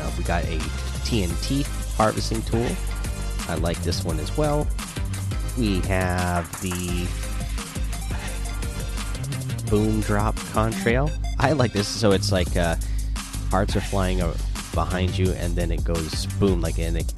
Uh, 0.00 0.10
we 0.16 0.24
got 0.24 0.44
a 0.44 0.58
TNT 1.06 1.64
harvesting 1.96 2.42
tool. 2.42 2.66
I 3.48 3.54
like 3.56 3.80
this 3.82 4.04
one 4.04 4.18
as 4.20 4.36
well. 4.36 4.66
We 5.58 5.80
have 5.82 6.50
the 6.60 7.08
boom 9.70 10.00
drop 10.00 10.36
contrail. 10.36 11.10
I 11.38 11.52
like 11.52 11.72
this. 11.72 11.88
So 11.88 12.12
it's 12.12 12.32
like 12.32 12.56
uh, 12.56 12.76
hearts 13.50 13.76
are 13.76 13.80
flying 13.80 14.20
behind 14.74 15.16
you, 15.16 15.32
and 15.32 15.54
then 15.56 15.70
it 15.70 15.84
goes 15.84 16.26
boom, 16.38 16.60
like 16.60 16.78
in 16.78 16.96
it 16.96 17.12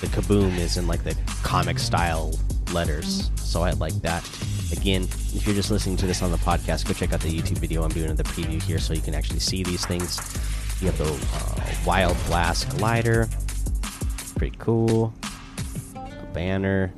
the 0.00 0.06
kaboom 0.06 0.56
is 0.58 0.78
in 0.78 0.86
like 0.86 1.04
the 1.04 1.14
comic 1.42 1.78
style 1.78 2.34
letters. 2.72 3.30
So 3.36 3.62
I 3.62 3.72
like 3.72 3.94
that. 4.00 4.26
Again, 4.72 5.02
if 5.02 5.46
you're 5.46 5.54
just 5.54 5.70
listening 5.70 5.96
to 5.98 6.06
this 6.06 6.22
on 6.22 6.30
the 6.30 6.38
podcast, 6.38 6.86
go 6.86 6.94
check 6.94 7.12
out 7.12 7.20
the 7.20 7.28
YouTube 7.28 7.58
video. 7.58 7.82
I'm 7.82 7.90
doing 7.90 8.14
the 8.14 8.24
preview 8.24 8.62
here 8.62 8.78
so 8.78 8.94
you 8.94 9.02
can 9.02 9.14
actually 9.14 9.40
see 9.40 9.62
these 9.62 9.84
things. 9.84 10.18
You 10.80 10.86
have 10.86 10.98
the 10.98 11.04
uh, 11.34 11.74
Wild 11.84 12.16
Blast 12.26 12.76
glider, 12.78 13.28
pretty 14.36 14.56
cool. 14.58 15.12
A 15.94 16.26
banner, 16.32 16.92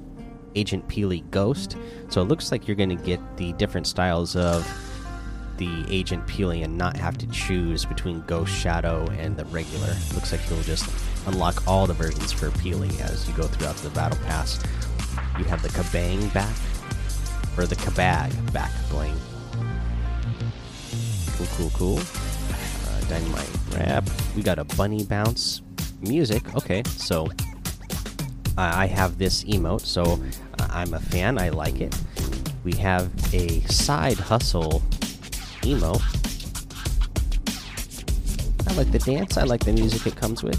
Agent 0.54 0.86
Peely 0.88 1.28
Ghost. 1.32 1.76
So 2.08 2.22
it 2.22 2.26
looks 2.26 2.52
like 2.52 2.68
you're 2.68 2.76
going 2.76 2.96
to 2.96 3.04
get 3.04 3.20
the 3.36 3.52
different 3.54 3.88
styles 3.88 4.36
of 4.36 4.64
the 5.56 5.84
Agent 5.88 6.26
Peely 6.26 6.62
and 6.62 6.78
not 6.78 6.96
have 6.96 7.18
to 7.18 7.26
choose 7.28 7.84
between 7.84 8.22
Ghost 8.22 8.54
Shadow 8.54 9.06
and 9.18 9.36
the 9.36 9.44
regular. 9.46 9.94
Looks 10.14 10.30
like 10.30 10.48
you'll 10.48 10.62
just 10.62 10.88
unlock 11.26 11.66
all 11.66 11.86
the 11.86 11.94
versions 11.94 12.30
for 12.30 12.50
Peely 12.50 13.00
as 13.00 13.28
you 13.28 13.34
go 13.34 13.44
throughout 13.44 13.76
the 13.76 13.90
Battle 13.90 14.18
Pass. 14.26 14.62
You 15.38 15.44
have 15.44 15.62
the 15.62 15.70
Kabang 15.70 16.32
back, 16.32 16.54
or 17.56 17.66
the 17.66 17.76
Kabag 17.76 18.52
back 18.52 18.70
bling. 18.90 19.16
Cool, 21.36 21.46
cool, 21.56 21.70
cool. 21.70 22.00
Dynamite 23.12 23.50
Wrap. 23.74 24.08
We 24.34 24.42
got 24.42 24.58
a 24.58 24.64
Bunny 24.64 25.04
Bounce 25.04 25.60
music. 26.00 26.54
Okay, 26.54 26.82
so 26.86 27.28
I 28.56 28.86
have 28.86 29.18
this 29.18 29.44
emote, 29.44 29.82
so 29.82 30.18
I'm 30.58 30.94
a 30.94 30.98
fan. 30.98 31.38
I 31.38 31.50
like 31.50 31.82
it. 31.82 31.94
We 32.64 32.72
have 32.76 33.10
a 33.34 33.60
side 33.64 34.16
hustle 34.16 34.82
emo. 35.62 35.96
I 38.66 38.72
like 38.76 38.90
the 38.90 39.02
dance. 39.04 39.36
I 39.36 39.42
like 39.42 39.62
the 39.62 39.74
music 39.74 40.06
it 40.06 40.16
comes 40.16 40.42
with. 40.42 40.58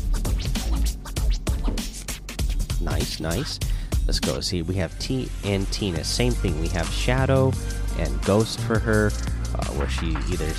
Nice, 2.82 3.20
nice. 3.20 3.60
Let's 4.06 4.20
go. 4.20 4.42
See, 4.42 4.62
we 4.62 4.76
have 4.76 4.98
T 5.00 5.28
and 5.44 5.68
Tina. 5.72 6.04
Same 6.04 6.34
thing. 6.34 6.62
We 6.62 6.68
have 6.68 6.88
Shadow 6.90 7.52
and 7.98 8.22
Ghost 8.22 8.60
for 8.60 8.78
her, 8.78 9.08
uh, 9.56 9.66
where 9.74 9.90
she 9.90 10.10
either 10.32 10.54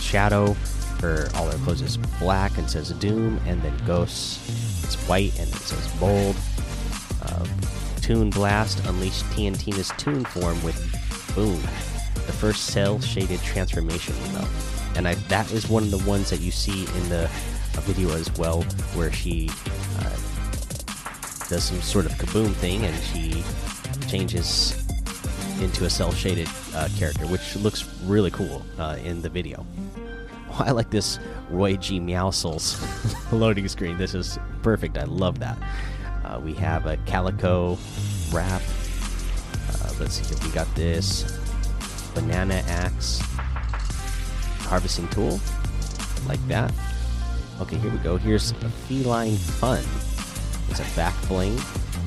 Shadow, 0.00 0.56
her 1.00 1.28
all 1.34 1.50
her 1.50 1.58
clothes 1.58 1.82
is 1.82 1.96
black 2.18 2.56
and 2.58 2.68
says 2.68 2.90
Doom, 2.90 3.40
and 3.46 3.62
then 3.62 3.76
Ghosts. 3.86 4.84
it's 4.84 4.96
white 5.08 5.38
and 5.38 5.48
it 5.48 5.54
says 5.54 5.86
Bold. 6.00 6.36
Uh, 7.22 7.46
Toon 8.00 8.30
Blast 8.30 8.84
unleash 8.86 9.22
TNTina's 9.24 9.92
Toon 9.98 10.24
form 10.24 10.62
with 10.62 10.76
Boom, 11.34 11.60
the 12.26 12.32
first 12.32 12.66
cell 12.66 13.00
shaded 13.00 13.40
transformation 13.42 14.14
emo, 14.28 14.46
and 14.94 15.06
I, 15.06 15.14
that 15.28 15.52
is 15.52 15.68
one 15.68 15.82
of 15.82 15.90
the 15.90 16.02
ones 16.08 16.30
that 16.30 16.40
you 16.40 16.50
see 16.50 16.86
in 16.86 17.08
the 17.08 17.28
video 17.82 18.10
as 18.14 18.30
well, 18.38 18.62
where 18.94 19.12
she 19.12 19.50
uh, 19.98 20.16
does 21.48 21.64
some 21.64 21.80
sort 21.82 22.06
of 22.06 22.12
kaboom 22.12 22.52
thing 22.54 22.84
and 22.84 22.96
she 23.04 23.44
changes 24.08 24.82
into 25.60 25.84
a 25.84 25.90
cell 25.90 26.12
shaded 26.12 26.48
uh, 26.74 26.88
character, 26.96 27.26
which 27.26 27.56
looks 27.56 27.84
really 28.04 28.30
cool 28.30 28.64
uh, 28.78 28.96
in 29.04 29.22
the 29.22 29.28
video. 29.28 29.64
I 30.58 30.70
like 30.70 30.90
this 30.90 31.18
Roy 31.50 31.76
G. 31.76 32.00
Meowscles 32.00 32.80
loading 33.32 33.68
screen. 33.68 33.98
This 33.98 34.14
is 34.14 34.38
perfect. 34.62 34.96
I 34.96 35.04
love 35.04 35.38
that. 35.40 35.58
Uh, 36.24 36.40
we 36.40 36.54
have 36.54 36.86
a 36.86 36.96
Calico 37.06 37.78
wrap. 38.32 38.62
Uh, 38.62 39.92
let's 40.00 40.14
see 40.14 40.34
if 40.34 40.42
we 40.42 40.50
got 40.50 40.72
this 40.74 41.38
banana 42.14 42.62
axe 42.68 43.20
harvesting 44.60 45.08
tool, 45.08 45.38
like 46.26 46.44
that. 46.48 46.72
Okay, 47.60 47.76
here 47.76 47.90
we 47.90 47.98
go. 47.98 48.16
Here's 48.16 48.50
a 48.50 48.68
feline 48.68 49.36
fun. 49.36 49.84
It's 50.70 50.80
a 50.80 50.96
back 50.96 51.14
bling. 51.28 51.58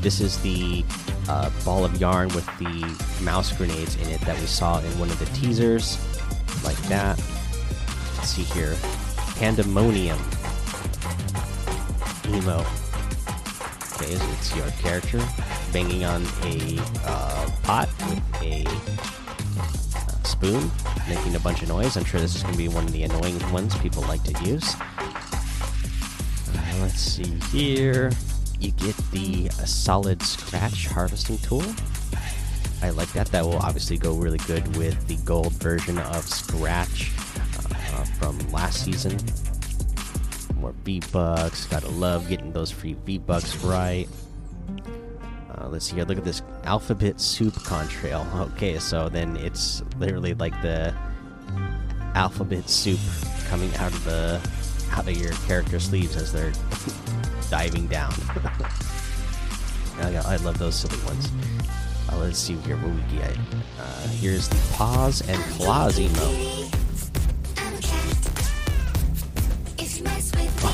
This 0.01 0.20
is 0.22 0.39
the 0.41 0.84
uh, 1.27 1.50
ball 1.63 1.86
of 1.86 2.00
yarn 2.01 2.29
with 2.29 2.46
the 2.58 3.24
mouse 3.24 3.56
grenades 3.56 3.96
in 3.96 4.10
it 4.10 4.22
that 4.22 4.39
we 4.39 4.48
saw 4.48 4.79
in 4.79 5.00
one 5.00 5.10
of 5.10 5.20
the 5.20 5.25
teasers, 5.38 5.98
like 6.63 6.77
that. 6.89 7.22
Let's 8.19 8.31
see 8.31 8.43
here, 8.43 8.75
pandemonium 9.38 10.19
emo. 12.27 12.65
Okay, 13.93 14.13
so 14.13 14.29
it's 14.33 14.53
your 14.57 14.69
character 14.71 15.25
banging 15.71 16.03
on 16.03 16.25
a 16.43 16.77
uh, 17.05 17.49
pot 17.63 17.88
with 18.09 18.21
a 18.43 18.65
uh, 18.67 20.23
spoon, 20.23 20.69
making 21.07 21.38
a 21.38 21.39
bunch 21.39 21.61
of 21.61 21.69
noise. 21.69 21.95
I'm 21.95 22.03
sure 22.03 22.19
this 22.19 22.35
is 22.35 22.43
going 22.43 22.55
to 22.55 22.57
be 22.57 22.67
one 22.67 22.83
of 22.83 22.91
the 22.91 23.03
annoying 23.03 23.39
ones 23.53 23.77
people 23.77 24.01
like 24.01 24.21
to 24.23 24.43
use. 24.43 24.75
Uh, 24.75 24.81
let's 26.81 26.99
see 26.99 27.39
here 27.53 28.11
you 28.59 28.71
get 28.71 28.97
the 29.11 29.47
uh, 29.47 29.65
solid 29.65 30.21
scratch 30.21 30.88
harvesting 30.88 31.38
tool. 31.38 31.63
I 32.81 32.89
like 32.89 33.13
that. 33.13 33.27
That 33.27 33.45
will 33.45 33.59
obviously 33.59 33.97
go 33.97 34.15
really 34.15 34.39
good 34.39 34.75
with 34.75 35.07
the 35.07 35.15
gold 35.23 35.53
version 35.53 35.99
of 35.99 36.25
Scratch 36.25 37.13
last 38.51 38.84
season. 38.84 39.18
More 40.56 40.74
V 40.84 41.01
bucks. 41.12 41.65
Gotta 41.65 41.89
love 41.89 42.27
getting 42.27 42.51
those 42.51 42.72
free 42.72 42.96
V 43.06 43.18
bucks 43.18 43.56
right. 43.63 44.08
Uh, 45.50 45.68
let's 45.68 45.86
see 45.86 45.96
here. 45.96 46.06
Look 46.06 46.18
at 46.18 46.24
this 46.24 46.41
alphabet 46.63 47.20
soup 47.20 47.53
contrail. 47.53 48.25
Okay, 48.53 48.77
so 48.79 49.10
then 49.10 49.38
it's 49.38 49.84
literally 49.98 50.34
like 50.34 50.60
the 50.62 50.94
alphabet 52.15 52.70
soup 52.70 53.00
coming 53.48 53.74
out 53.75 53.94
of 53.94 54.03
the 54.03 54.41
out 54.91 55.08
of 55.08 55.15
your 55.18 55.32
character 55.48 55.79
sleeves 55.79 56.15
as 56.15 56.32
they're 56.34 56.51
diving 57.50 57.88
down. 57.88 58.13
I, 60.01 60.15
I, 60.25 60.36
love 60.38 60.58
those 60.58 60.75
silly 60.75 60.98
ones. 61.03 61.29
Uh, 62.10 62.18
let's 62.18 62.39
see 62.39 62.56
here 62.56 62.77
what 62.77 62.94
we 62.94 63.18
get. 63.18 63.38
Uh, 63.79 64.08
here's 64.08 64.48
the 64.48 64.56
paws 64.74 65.22
and 65.27 65.41
claws 65.56 66.00
emote. 66.00 66.58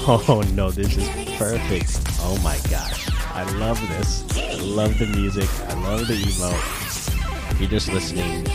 Oh 0.08 0.44
no, 0.54 0.70
this 0.70 0.96
is 0.98 1.10
perfect. 1.36 2.00
Oh 2.20 2.40
my 2.44 2.60
gosh. 2.70 3.10
I 3.34 3.42
love 3.58 3.82
this. 3.90 4.24
I 4.38 4.54
love 4.62 5.00
the 5.00 5.08
music. 5.08 5.50
I 5.68 5.74
love 5.82 6.08
the 6.08 6.14
emote. 6.14 7.52
If 7.52 7.60
you're 7.60 7.72
just 7.72 7.92
listening, 7.92 8.46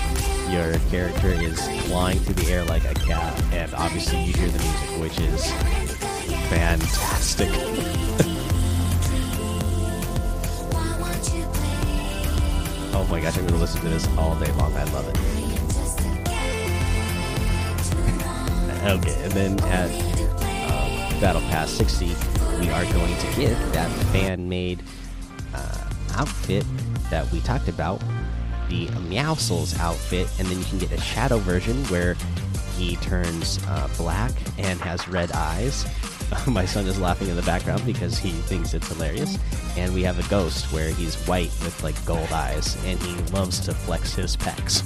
your 0.49 0.78
character 0.90 1.30
is 1.30 1.61
flying 1.88 2.21
through 2.21 2.35
the 2.35 2.52
air 2.52 2.64
like 2.66 2.85
a 2.85 2.95
cat, 2.95 3.42
and 3.52 3.75
obviously 3.75 4.23
you 4.23 4.33
hear 4.33 4.47
the 4.47 4.61
music, 4.61 5.00
which 5.00 5.19
is 5.19 5.45
fantastic. 6.50 7.49
oh 12.95 13.04
my 13.11 13.21
gosh, 13.21 13.37
I'm 13.37 13.45
gonna 13.49 13.59
listen 13.59 13.80
to 13.80 13.88
this 13.88 14.07
all 14.16 14.37
day 14.37 14.52
long. 14.52 14.73
I 14.76 14.85
love 14.85 15.09
it. 15.09 15.16
okay, 19.11 19.25
and 19.25 19.33
then 19.33 19.59
at 19.64 20.10
Battle 21.21 21.43
Pass 21.43 21.71
60, 21.73 22.07
we 22.61 22.71
are 22.71 22.85
going 22.93 23.15
to 23.19 23.27
get 23.37 23.55
that 23.75 23.91
fan 24.07 24.49
made 24.49 24.83
uh, 25.55 25.91
outfit 26.15 26.65
that 27.11 27.31
we 27.31 27.41
talked 27.41 27.69
about 27.69 28.00
the 28.71 28.87
Meowscles 28.87 29.79
outfit, 29.79 30.29
and 30.39 30.49
then 30.49 30.59
you 30.59 30.65
can 30.65 30.79
get 30.79 30.93
a 30.93 31.00
shadow 31.00 31.37
version 31.39 31.77
where 31.87 32.17
he 32.79 32.97
turns 32.97 33.59
uh, 33.67 33.89
black 33.99 34.33
and 34.59 34.81
has 34.81 35.07
red 35.09 35.31
eyes. 35.33 35.85
My 36.47 36.65
son 36.65 36.87
is 36.87 36.99
laughing 36.99 37.29
in 37.29 37.37
the 37.37 37.43
background 37.43 37.85
because 37.85 38.17
he 38.17 38.31
thinks 38.31 38.73
it's 38.73 38.89
hilarious. 38.89 39.39
And 39.77 39.93
we 39.93 40.03
have 40.05 40.19
a 40.25 40.29
ghost 40.31 40.73
where 40.73 40.91
he's 40.91 41.17
white 41.27 41.50
with 41.62 41.83
like 41.83 42.03
gold 42.07 42.33
eyes, 42.33 42.83
and 42.87 42.99
he 42.99 43.15
loves 43.33 43.61
to 43.61 43.75
flex 43.75 44.15
his 44.15 44.37
pecs. 44.37 44.85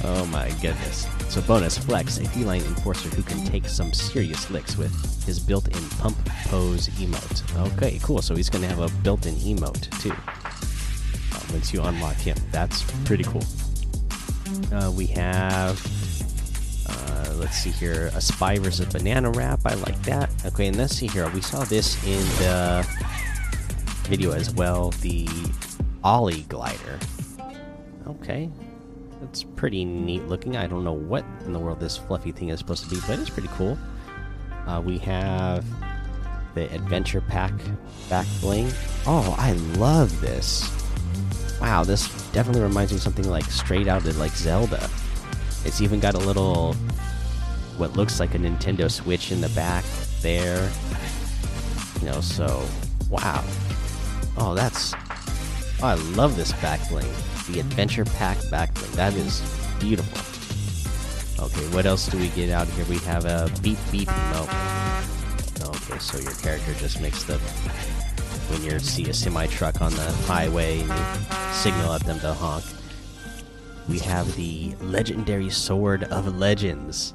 oh 0.04 0.24
my 0.26 0.48
goodness. 0.62 1.06
So, 1.28 1.42
bonus 1.42 1.76
flex, 1.76 2.18
a 2.18 2.24
feline 2.28 2.62
enforcer 2.62 3.08
who 3.10 3.22
can 3.22 3.44
take 3.44 3.68
some 3.68 3.92
serious 3.92 4.50
licks 4.50 4.76
with 4.76 4.92
his 5.26 5.38
built 5.38 5.68
in 5.68 5.88
pump 5.98 6.16
pose 6.46 6.88
emote. 6.88 7.74
Okay, 7.74 7.98
cool. 8.02 8.22
So, 8.22 8.34
he's 8.34 8.48
going 8.48 8.62
to 8.62 8.68
have 8.68 8.78
a 8.78 8.88
built 9.02 9.26
in 9.26 9.34
emote 9.34 9.90
too 10.00 10.14
once 11.52 11.72
you 11.72 11.82
unlock 11.82 12.16
him. 12.16 12.36
That's 12.52 12.82
pretty 13.04 13.24
cool. 13.24 13.44
Uh, 14.72 14.90
we 14.90 15.06
have, 15.06 15.80
uh, 16.88 17.32
let's 17.34 17.56
see 17.56 17.70
here, 17.70 18.10
a 18.14 18.20
spy 18.20 18.58
versus 18.58 18.86
banana 18.86 19.30
wrap. 19.30 19.60
I 19.64 19.74
like 19.74 20.00
that. 20.02 20.30
Okay, 20.46 20.68
and 20.68 20.76
let's 20.76 20.96
see 20.96 21.08
here. 21.08 21.28
We 21.30 21.40
saw 21.40 21.64
this 21.64 22.02
in 22.04 22.20
the 22.38 22.86
video 24.04 24.32
as 24.32 24.54
well. 24.54 24.90
The 25.02 25.28
Ollie 26.02 26.42
glider. 26.42 26.98
Okay, 28.06 28.50
that's 29.20 29.42
pretty 29.42 29.84
neat 29.84 30.26
looking. 30.28 30.56
I 30.56 30.66
don't 30.66 30.84
know 30.84 30.92
what 30.92 31.24
in 31.44 31.52
the 31.52 31.58
world 31.58 31.80
this 31.80 31.96
fluffy 31.96 32.32
thing 32.32 32.50
is 32.50 32.58
supposed 32.58 32.84
to 32.84 32.90
be, 32.90 33.00
but 33.06 33.18
it's 33.18 33.30
pretty 33.30 33.48
cool. 33.54 33.78
Uh, 34.66 34.82
we 34.84 34.98
have 34.98 35.64
the 36.54 36.72
adventure 36.74 37.20
pack 37.20 37.52
back 38.08 38.26
bling. 38.40 38.68
Oh, 39.06 39.34
I 39.38 39.52
love 39.78 40.20
this. 40.20 40.70
Wow, 41.60 41.84
this 41.84 42.08
definitely 42.32 42.62
reminds 42.62 42.92
me 42.92 42.96
of 42.96 43.02
something 43.02 43.28
like 43.28 43.44
straight 43.44 43.88
out 43.88 44.04
of 44.04 44.18
like 44.18 44.32
Zelda. 44.32 44.90
It's 45.64 45.80
even 45.80 46.00
got 46.00 46.14
a 46.14 46.18
little 46.18 46.74
what 47.76 47.94
looks 47.94 48.20
like 48.20 48.34
a 48.34 48.38
Nintendo 48.38 48.90
Switch 48.90 49.32
in 49.32 49.40
the 49.40 49.48
back 49.50 49.84
there. 50.20 50.70
You 52.00 52.06
know, 52.06 52.20
so 52.20 52.66
wow. 53.10 53.44
Oh, 54.36 54.54
that's 54.54 54.94
oh, 55.82 55.86
I 55.86 55.94
love 55.94 56.36
this 56.36 56.52
back 56.54 56.86
bling. 56.88 57.06
The 57.48 57.60
adventure 57.60 58.04
pack 58.04 58.38
back 58.50 58.72
bling. 58.74 58.90
That 58.92 59.14
is 59.14 59.40
beautiful. 59.80 60.36
Okay, 61.44 61.66
what 61.74 61.86
else 61.86 62.08
do 62.08 62.18
we 62.18 62.28
get 62.28 62.50
out 62.50 62.66
here? 62.68 62.84
We 62.86 62.98
have 62.98 63.24
a 63.24 63.50
beep 63.62 63.78
beep 63.90 64.08
emote. 64.08 65.68
Okay, 65.68 65.98
so 65.98 66.18
your 66.18 66.32
character 66.34 66.74
just 66.74 67.00
makes 67.00 67.24
the 67.24 67.38
when 68.48 68.62
you 68.62 68.78
see 68.78 69.08
a 69.08 69.14
semi 69.14 69.46
truck 69.46 69.80
on 69.80 69.92
the 69.94 70.12
highway 70.26 70.80
and 70.80 70.88
you 70.88 71.36
signal 71.52 71.92
at 71.92 72.02
them 72.04 72.20
to 72.20 72.32
honk. 72.32 72.64
We 73.88 73.98
have 74.00 74.34
the 74.36 74.74
legendary 74.80 75.50
sword 75.50 76.04
of 76.04 76.36
legends 76.36 77.14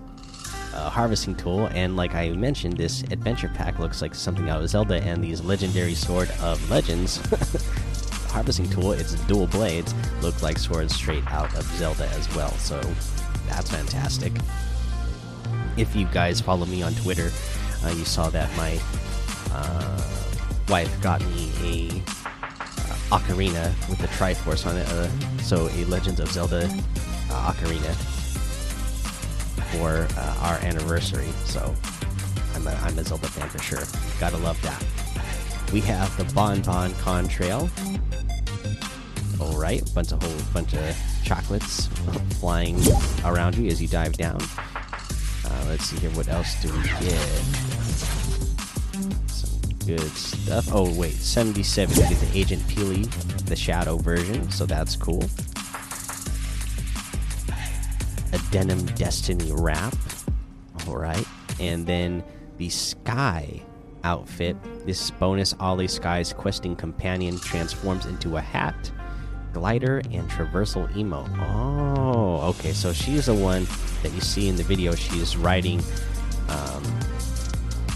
uh, 0.73 0.89
harvesting 0.89 1.35
tool, 1.35 1.67
and 1.67 1.95
like 1.95 2.15
I 2.15 2.29
mentioned, 2.29 2.77
this 2.77 3.01
adventure 3.03 3.51
pack 3.53 3.79
looks 3.79 4.01
like 4.01 4.15
something 4.15 4.49
out 4.49 4.61
of 4.61 4.69
Zelda, 4.69 5.01
and 5.01 5.23
these 5.23 5.41
legendary 5.41 5.93
sword 5.93 6.31
of 6.41 6.69
legends 6.69 7.17
harvesting 8.31 8.69
tool, 8.69 8.93
its 8.93 9.13
dual 9.25 9.47
blades, 9.47 9.93
look 10.21 10.41
like 10.41 10.57
swords 10.57 10.95
straight 10.95 11.25
out 11.27 11.53
of 11.55 11.63
Zelda 11.77 12.07
as 12.09 12.33
well. 12.35 12.51
So 12.51 12.79
that's 13.47 13.69
fantastic. 13.69 14.31
If 15.77 15.95
you 15.95 16.05
guys 16.07 16.41
follow 16.41 16.65
me 16.65 16.81
on 16.81 16.93
Twitter, 16.95 17.31
uh, 17.83 17.89
you 17.89 18.05
saw 18.05 18.29
that 18.29 18.49
my 18.57 18.79
uh, 19.51 20.01
wife 20.69 21.01
got 21.01 21.21
me 21.21 21.51
a 21.61 21.89
uh, 22.41 23.17
ocarina 23.17 23.67
with 23.89 23.99
the 23.99 24.07
Triforce 24.07 24.65
on 24.65 24.77
it. 24.77 24.87
Uh, 24.89 25.09
so 25.39 25.69
a 25.69 25.85
Legends 25.85 26.19
of 26.19 26.29
Zelda 26.29 26.65
uh, 27.29 27.51
ocarina 27.51 27.93
for 29.71 30.07
uh, 30.17 30.37
our 30.41 30.55
anniversary. 30.65 31.29
So 31.45 31.73
I'm 32.55 32.67
a, 32.67 32.71
I'm 32.83 32.97
a 32.97 33.03
Zelda 33.03 33.27
fan 33.27 33.49
for 33.49 33.59
sure. 33.59 33.83
Gotta 34.19 34.37
love 34.37 34.61
that. 34.61 35.00
We 35.71 35.79
have 35.81 36.17
the 36.17 36.25
Bon 36.33 36.61
Bon 36.61 36.91
Contrail. 36.91 37.69
All 39.39 39.57
right, 39.57 39.81
bunch 39.95 40.11
of 40.11 40.21
whole 40.21 40.41
bunch 40.53 40.73
of 40.73 40.97
chocolates 41.23 41.87
flying 42.41 42.77
around 43.23 43.55
you 43.55 43.69
as 43.69 43.81
you 43.81 43.87
dive 43.87 44.11
down. 44.13 44.41
Uh, 44.41 45.65
let's 45.69 45.85
see 45.85 45.97
here. 45.97 46.09
What 46.09 46.27
else 46.27 46.61
do 46.61 46.69
we 46.73 46.83
get? 46.83 47.27
Some 49.27 49.71
good 49.85 50.11
stuff. 50.11 50.67
Oh 50.73 50.93
wait, 50.99 51.13
77. 51.13 51.95
You 51.95 52.09
get 52.09 52.19
the 52.19 52.37
Agent 52.37 52.61
Peely, 52.63 53.09
the 53.45 53.55
Shadow 53.55 53.95
version, 53.95 54.51
so 54.51 54.65
that's 54.65 54.97
cool. 54.97 55.23
A 58.33 58.39
Denim 58.51 58.85
Destiny 58.87 59.53
wrap. 59.53 59.95
All 60.85 60.97
right, 60.97 61.25
and 61.61 61.87
then 61.87 62.25
the 62.57 62.69
Skye 62.69 63.61
outfit. 64.03 64.55
This 64.85 65.11
bonus 65.11 65.53
Ollie 65.59 65.87
Skye's 65.87 66.33
questing 66.33 66.75
companion 66.75 67.37
transforms 67.39 68.05
into 68.05 68.37
a 68.37 68.41
hat, 68.41 68.91
glider, 69.53 70.01
and 70.11 70.29
traversal 70.29 70.87
emote. 70.93 71.29
Oh, 71.39 72.49
okay. 72.49 72.73
So 72.73 72.93
she's 72.93 73.27
the 73.27 73.35
one 73.35 73.67
that 74.03 74.11
you 74.13 74.21
see 74.21 74.47
in 74.47 74.55
the 74.55 74.63
video. 74.63 74.95
She's 74.95 75.37
riding 75.37 75.79
um, 76.49 76.83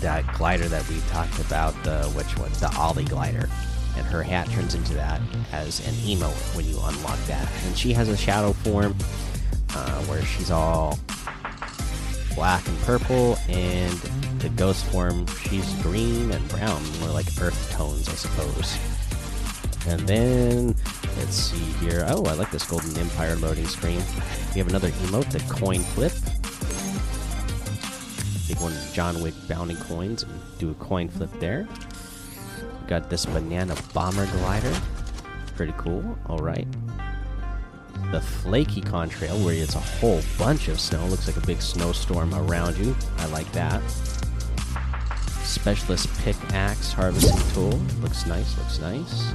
that 0.01 0.25
glider 0.35 0.67
that 0.67 0.87
we 0.89 0.99
talked 1.09 1.39
about. 1.39 1.73
The 1.83 2.03
which 2.15 2.37
one? 2.37 2.51
The 2.53 2.73
Ollie 2.77 3.05
glider. 3.05 3.49
And 3.97 4.05
her 4.07 4.21
hat 4.23 4.49
turns 4.49 4.75
into 4.75 4.93
that 4.95 5.21
as 5.53 5.79
an 5.87 5.93
emote 5.93 6.55
when 6.55 6.65
you 6.65 6.77
unlock 6.83 7.17
that. 7.27 7.49
And 7.65 7.77
she 7.77 7.93
has 7.93 8.09
a 8.09 8.17
shadow 8.17 8.51
form 8.51 8.93
uh, 9.73 10.03
where 10.03 10.23
she's 10.23 10.51
all 10.51 10.99
black 12.35 12.67
and 12.67 12.77
purple, 12.79 13.37
and 13.47 13.97
the 14.45 14.49
ghost 14.57 14.85
form 14.91 15.25
she's 15.41 15.73
green 15.81 16.31
and 16.31 16.47
brown, 16.49 16.79
more 16.99 17.09
like 17.09 17.25
earth 17.41 17.71
tones, 17.71 18.07
I 18.07 18.13
suppose. 18.13 18.77
And 19.87 20.01
then 20.01 20.67
let's 21.17 21.33
see 21.33 21.57
here. 21.83 22.05
Oh, 22.07 22.23
I 22.25 22.33
like 22.33 22.51
this 22.51 22.63
Golden 22.63 22.95
Empire 22.95 23.35
loading 23.37 23.65
screen. 23.65 24.03
We 24.53 24.59
have 24.59 24.67
another 24.67 24.89
emote, 24.89 25.31
the 25.31 25.39
coin 25.51 25.79
flip. 25.79 26.11
Take 28.47 28.61
one 28.61 28.75
John 28.93 29.19
Wick 29.23 29.33
bounty 29.47 29.73
coins 29.73 30.21
and 30.21 30.39
do 30.59 30.69
a 30.69 30.75
coin 30.75 31.09
flip 31.09 31.31
there. 31.39 31.67
We 32.83 32.87
got 32.87 33.09
this 33.09 33.25
banana 33.25 33.75
bomber 33.95 34.27
glider. 34.27 34.79
Pretty 35.55 35.73
cool. 35.75 36.15
All 36.27 36.37
right. 36.37 36.67
The 38.11 38.21
flaky 38.21 38.81
contrail, 38.81 39.43
where 39.43 39.55
it's 39.55 39.73
a 39.73 39.79
whole 39.79 40.21
bunch 40.37 40.67
of 40.67 40.79
snow. 40.79 41.03
Looks 41.07 41.25
like 41.25 41.43
a 41.43 41.47
big 41.47 41.63
snowstorm 41.63 42.35
around 42.35 42.77
you. 42.77 42.95
I 43.17 43.25
like 43.27 43.51
that. 43.53 43.81
Specialist 45.45 46.09
pickaxe 46.21 46.91
harvesting 46.91 47.53
tool. 47.53 47.79
Looks 48.01 48.25
nice. 48.25 48.57
Looks 48.57 48.79
nice. 48.79 49.33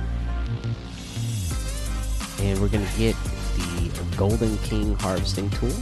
And 2.41 2.61
we're 2.61 2.69
gonna 2.69 2.87
get 2.99 3.17
the 3.57 3.91
Golden 4.17 4.59
King 4.59 4.97
harvesting 4.97 5.49
tool 5.51 5.73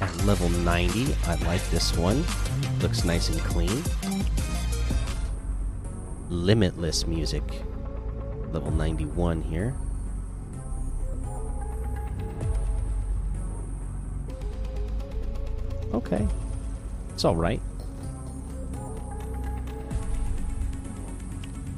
at 0.00 0.24
level 0.24 0.48
90. 0.48 1.14
I 1.26 1.34
like 1.46 1.64
this 1.70 1.96
one. 1.96 2.24
Looks 2.80 3.04
nice 3.04 3.28
and 3.28 3.38
clean. 3.40 3.82
Limitless 6.28 7.06
music. 7.06 7.42
Level 8.52 8.70
91 8.70 9.42
here. 9.42 9.74
Okay. 15.92 16.26
It's 17.12 17.24
alright. 17.24 17.60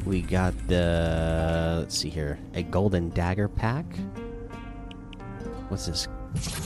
We 0.05 0.21
got 0.21 0.55
the. 0.67 1.77
Let's 1.81 1.97
see 1.97 2.09
here. 2.09 2.39
A 2.55 2.63
golden 2.63 3.11
dagger 3.11 3.49
pack. 3.49 3.85
What's 5.69 5.87
this? 5.87 6.09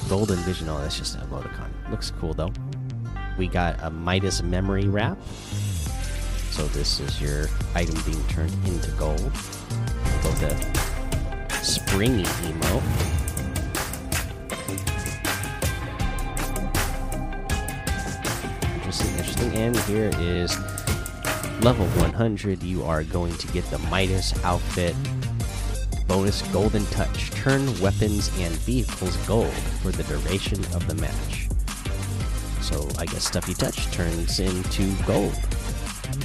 Golden 0.08 0.38
vision. 0.38 0.68
Oh, 0.68 0.78
that's 0.78 0.96
just 0.96 1.16
an 1.16 1.22
emoticon. 1.28 1.70
Looks 1.90 2.10
cool 2.10 2.34
though. 2.34 2.52
We 3.36 3.46
got 3.46 3.78
a 3.82 3.90
Midas 3.90 4.42
memory 4.42 4.88
wrap. 4.88 5.18
So 6.50 6.66
this 6.68 7.00
is 7.00 7.20
your 7.20 7.48
item 7.74 8.00
being 8.06 8.24
turned 8.28 8.54
into 8.66 8.90
gold. 8.92 9.20
Go 10.22 10.30
the 10.40 10.56
springy 11.62 12.24
emo. 12.44 12.82
Interesting, 18.76 19.10
interesting. 19.18 19.54
And 19.54 19.76
here 19.80 20.10
is 20.18 20.56
level 21.66 21.86
100. 22.00 22.62
You 22.62 22.84
are 22.84 23.02
going 23.02 23.34
to 23.38 23.46
get 23.48 23.68
the 23.70 23.78
Midas 23.90 24.32
outfit. 24.44 24.94
Bonus 26.06 26.42
Golden 26.52 26.86
Touch. 26.86 27.32
Turn 27.32 27.66
weapons 27.80 28.30
and 28.38 28.54
vehicles 28.58 29.16
gold 29.26 29.52
for 29.82 29.90
the 29.90 30.04
duration 30.04 30.60
of 30.66 30.86
the 30.86 30.94
match. 30.94 31.48
So 32.60 32.88
I 33.00 33.06
guess 33.06 33.24
stuff 33.24 33.48
you 33.48 33.54
touch 33.54 33.90
turns 33.90 34.38
into 34.38 34.94
gold. 35.06 35.34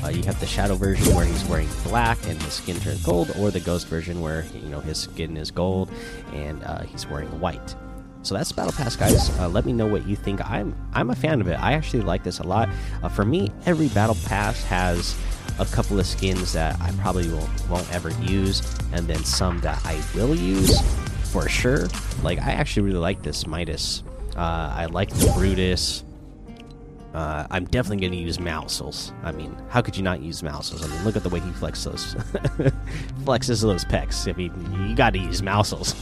Uh, 0.04 0.10
you 0.10 0.22
have 0.26 0.40
the 0.40 0.46
shadow 0.46 0.76
version 0.76 1.12
where 1.16 1.26
he's 1.26 1.44
wearing 1.46 1.70
black 1.86 2.24
and 2.28 2.40
his 2.44 2.54
skin 2.54 2.80
turns 2.80 3.04
gold, 3.04 3.32
or 3.40 3.50
the 3.50 3.62
ghost 3.62 3.88
version 3.88 4.22
where 4.22 4.46
you 4.54 4.70
know 4.70 4.80
his 4.80 5.00
skin 5.00 5.38
is 5.38 5.50
gold 5.50 5.90
and 6.34 6.64
uh, 6.66 6.84
he's 6.84 7.08
wearing 7.08 7.40
white. 7.40 7.76
So 8.24 8.36
that's 8.36 8.52
Battle 8.52 8.74
Pass, 8.74 8.96
guys. 8.96 9.30
Uh, 9.40 9.50
let 9.50 9.66
me 9.66 9.74
know 9.74 9.88
what 9.88 10.08
you 10.08 10.16
think. 10.16 10.48
I'm 10.50 10.76
I'm 10.94 11.10
a 11.10 11.16
fan 11.16 11.42
of 11.42 11.48
it. 11.48 11.54
I 11.54 11.74
actually 11.74 12.02
like 12.02 12.24
this 12.24 12.40
a 12.40 12.44
lot. 12.44 12.70
Uh, 13.02 13.10
for 13.10 13.26
me, 13.26 13.52
every 13.66 13.88
Battle 13.90 14.18
Pass 14.26 14.64
has 14.66 15.18
a 15.60 15.66
couple 15.66 16.00
of 16.00 16.06
skins 16.06 16.54
that 16.54 16.80
I 16.80 16.92
probably 17.00 17.28
will, 17.30 17.50
won't 17.70 17.92
ever 17.94 18.10
use, 18.22 18.62
and 18.94 19.08
then 19.08 19.24
some 19.24 19.60
that 19.62 19.82
I 19.86 20.02
will 20.16 20.36
use 20.36 20.80
for 21.32 21.50
sure. 21.50 21.88
Like 22.24 22.40
I 22.40 22.52
actually 22.52 22.84
really 22.84 23.00
like 23.00 23.24
this 23.24 23.48
Midas. 23.48 24.04
Uh, 24.36 24.74
I 24.76 24.86
like 24.86 25.10
the 25.10 25.32
Brutus. 25.36 26.04
Uh, 27.14 27.46
I'm 27.52 27.66
definitely 27.66 27.98
going 27.98 28.14
to 28.14 28.18
use 28.18 28.38
Meowscles. 28.38 29.12
I 29.22 29.34
mean, 29.34 29.54
how 29.68 29.82
could 29.82 29.98
you 29.98 30.04
not 30.04 30.22
use 30.22 30.42
Meowscles? 30.42 30.82
I 30.82 30.88
mean, 30.88 31.04
look 31.04 31.18
at 31.18 31.24
the 31.24 31.30
way 31.30 31.42
he 31.42 31.50
flexes 31.50 31.84
those, 31.84 32.72
flexes 33.22 33.62
those 33.62 33.86
pecs. 33.86 34.28
I 34.28 34.36
mean, 34.36 34.90
you 34.90 34.96
got 34.96 35.14
to 35.14 35.20
use 35.20 35.42
Meowscles. 35.42 35.94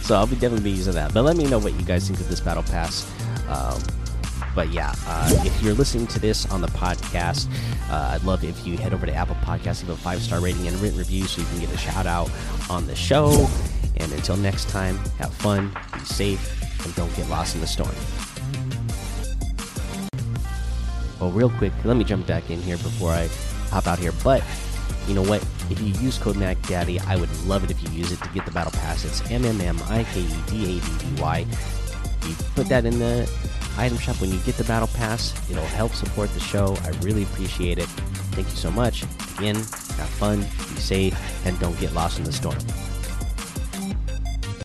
so 0.04 0.16
I'll 0.16 0.26
be 0.26 0.34
definitely 0.34 0.64
be 0.64 0.70
using 0.70 0.94
that. 0.94 1.14
But 1.14 1.22
let 1.22 1.36
me 1.36 1.46
know 1.46 1.58
what 1.58 1.74
you 1.74 1.82
guys 1.82 2.06
think 2.06 2.20
of 2.20 2.28
this 2.28 2.40
battle 2.40 2.62
pass. 2.62 3.10
Um, 3.48 3.80
but 4.54 4.70
yeah, 4.70 4.94
uh, 5.06 5.30
if 5.44 5.62
you're 5.62 5.74
listening 5.74 6.06
to 6.08 6.18
this 6.18 6.50
on 6.50 6.62
the 6.62 6.68
podcast, 6.68 7.46
uh, 7.90 8.12
I'd 8.14 8.24
love 8.24 8.42
if 8.42 8.66
you 8.66 8.78
head 8.78 8.94
over 8.94 9.04
to 9.04 9.12
Apple 9.12 9.36
Podcasts, 9.36 9.82
leave 9.82 9.90
a 9.90 9.96
five 9.96 10.22
star 10.22 10.40
rating 10.40 10.66
and 10.66 10.76
written 10.80 10.98
review 10.98 11.24
so 11.24 11.42
you 11.42 11.46
can 11.48 11.60
get 11.60 11.70
a 11.72 11.76
shout 11.76 12.06
out 12.06 12.30
on 12.70 12.86
the 12.86 12.96
show. 12.96 13.48
And 13.98 14.10
until 14.12 14.36
next 14.36 14.68
time, 14.70 14.96
have 15.18 15.32
fun, 15.34 15.76
be 15.92 16.00
safe, 16.00 16.84
and 16.84 16.94
don't 16.94 17.14
get 17.16 17.28
lost 17.28 17.54
in 17.54 17.60
the 17.60 17.66
storm. 17.66 17.94
Oh, 21.20 21.30
real 21.30 21.50
quick, 21.50 21.72
let 21.84 21.96
me 21.96 22.04
jump 22.04 22.26
back 22.26 22.50
in 22.50 22.60
here 22.60 22.76
before 22.78 23.10
I 23.10 23.28
hop 23.70 23.86
out 23.86 23.98
here. 23.98 24.12
But 24.24 24.42
you 25.06 25.14
know 25.14 25.22
what? 25.22 25.42
If 25.70 25.80
you 25.80 25.92
use 26.02 26.18
code 26.18 26.36
MikeDaddy, 26.36 27.06
I 27.06 27.16
would 27.16 27.30
love 27.44 27.64
it 27.64 27.70
if 27.70 27.82
you 27.82 27.90
use 27.90 28.12
it 28.12 28.20
to 28.22 28.28
get 28.30 28.44
the 28.44 28.50
battle 28.50 28.72
pass. 28.72 29.04
It's 29.04 29.28
M 29.30 29.44
M 29.44 29.60
M 29.60 29.78
I 29.84 30.04
K 30.04 30.20
E 30.20 30.34
D 30.48 30.64
A 30.64 30.80
D 30.80 30.98
D 30.98 31.22
Y. 31.22 31.46
You 32.26 32.34
put 32.54 32.68
that 32.68 32.84
in 32.84 32.98
the 32.98 33.30
item 33.78 33.98
shop 33.98 34.20
when 34.20 34.30
you 34.30 34.38
get 34.40 34.56
the 34.56 34.64
battle 34.64 34.88
pass. 34.88 35.32
It'll 35.50 35.64
help 35.64 35.92
support 35.92 36.32
the 36.34 36.40
show. 36.40 36.76
I 36.82 36.88
really 37.02 37.22
appreciate 37.22 37.78
it. 37.78 37.88
Thank 38.32 38.48
you 38.48 38.56
so 38.56 38.70
much. 38.70 39.04
Again, 39.38 39.54
have 39.54 40.10
fun, 40.18 40.40
be 40.40 40.80
safe, 40.80 41.46
and 41.46 41.58
don't 41.60 41.78
get 41.78 41.92
lost 41.92 42.18
in 42.18 42.24
the 42.24 42.32
storm. 42.32 42.58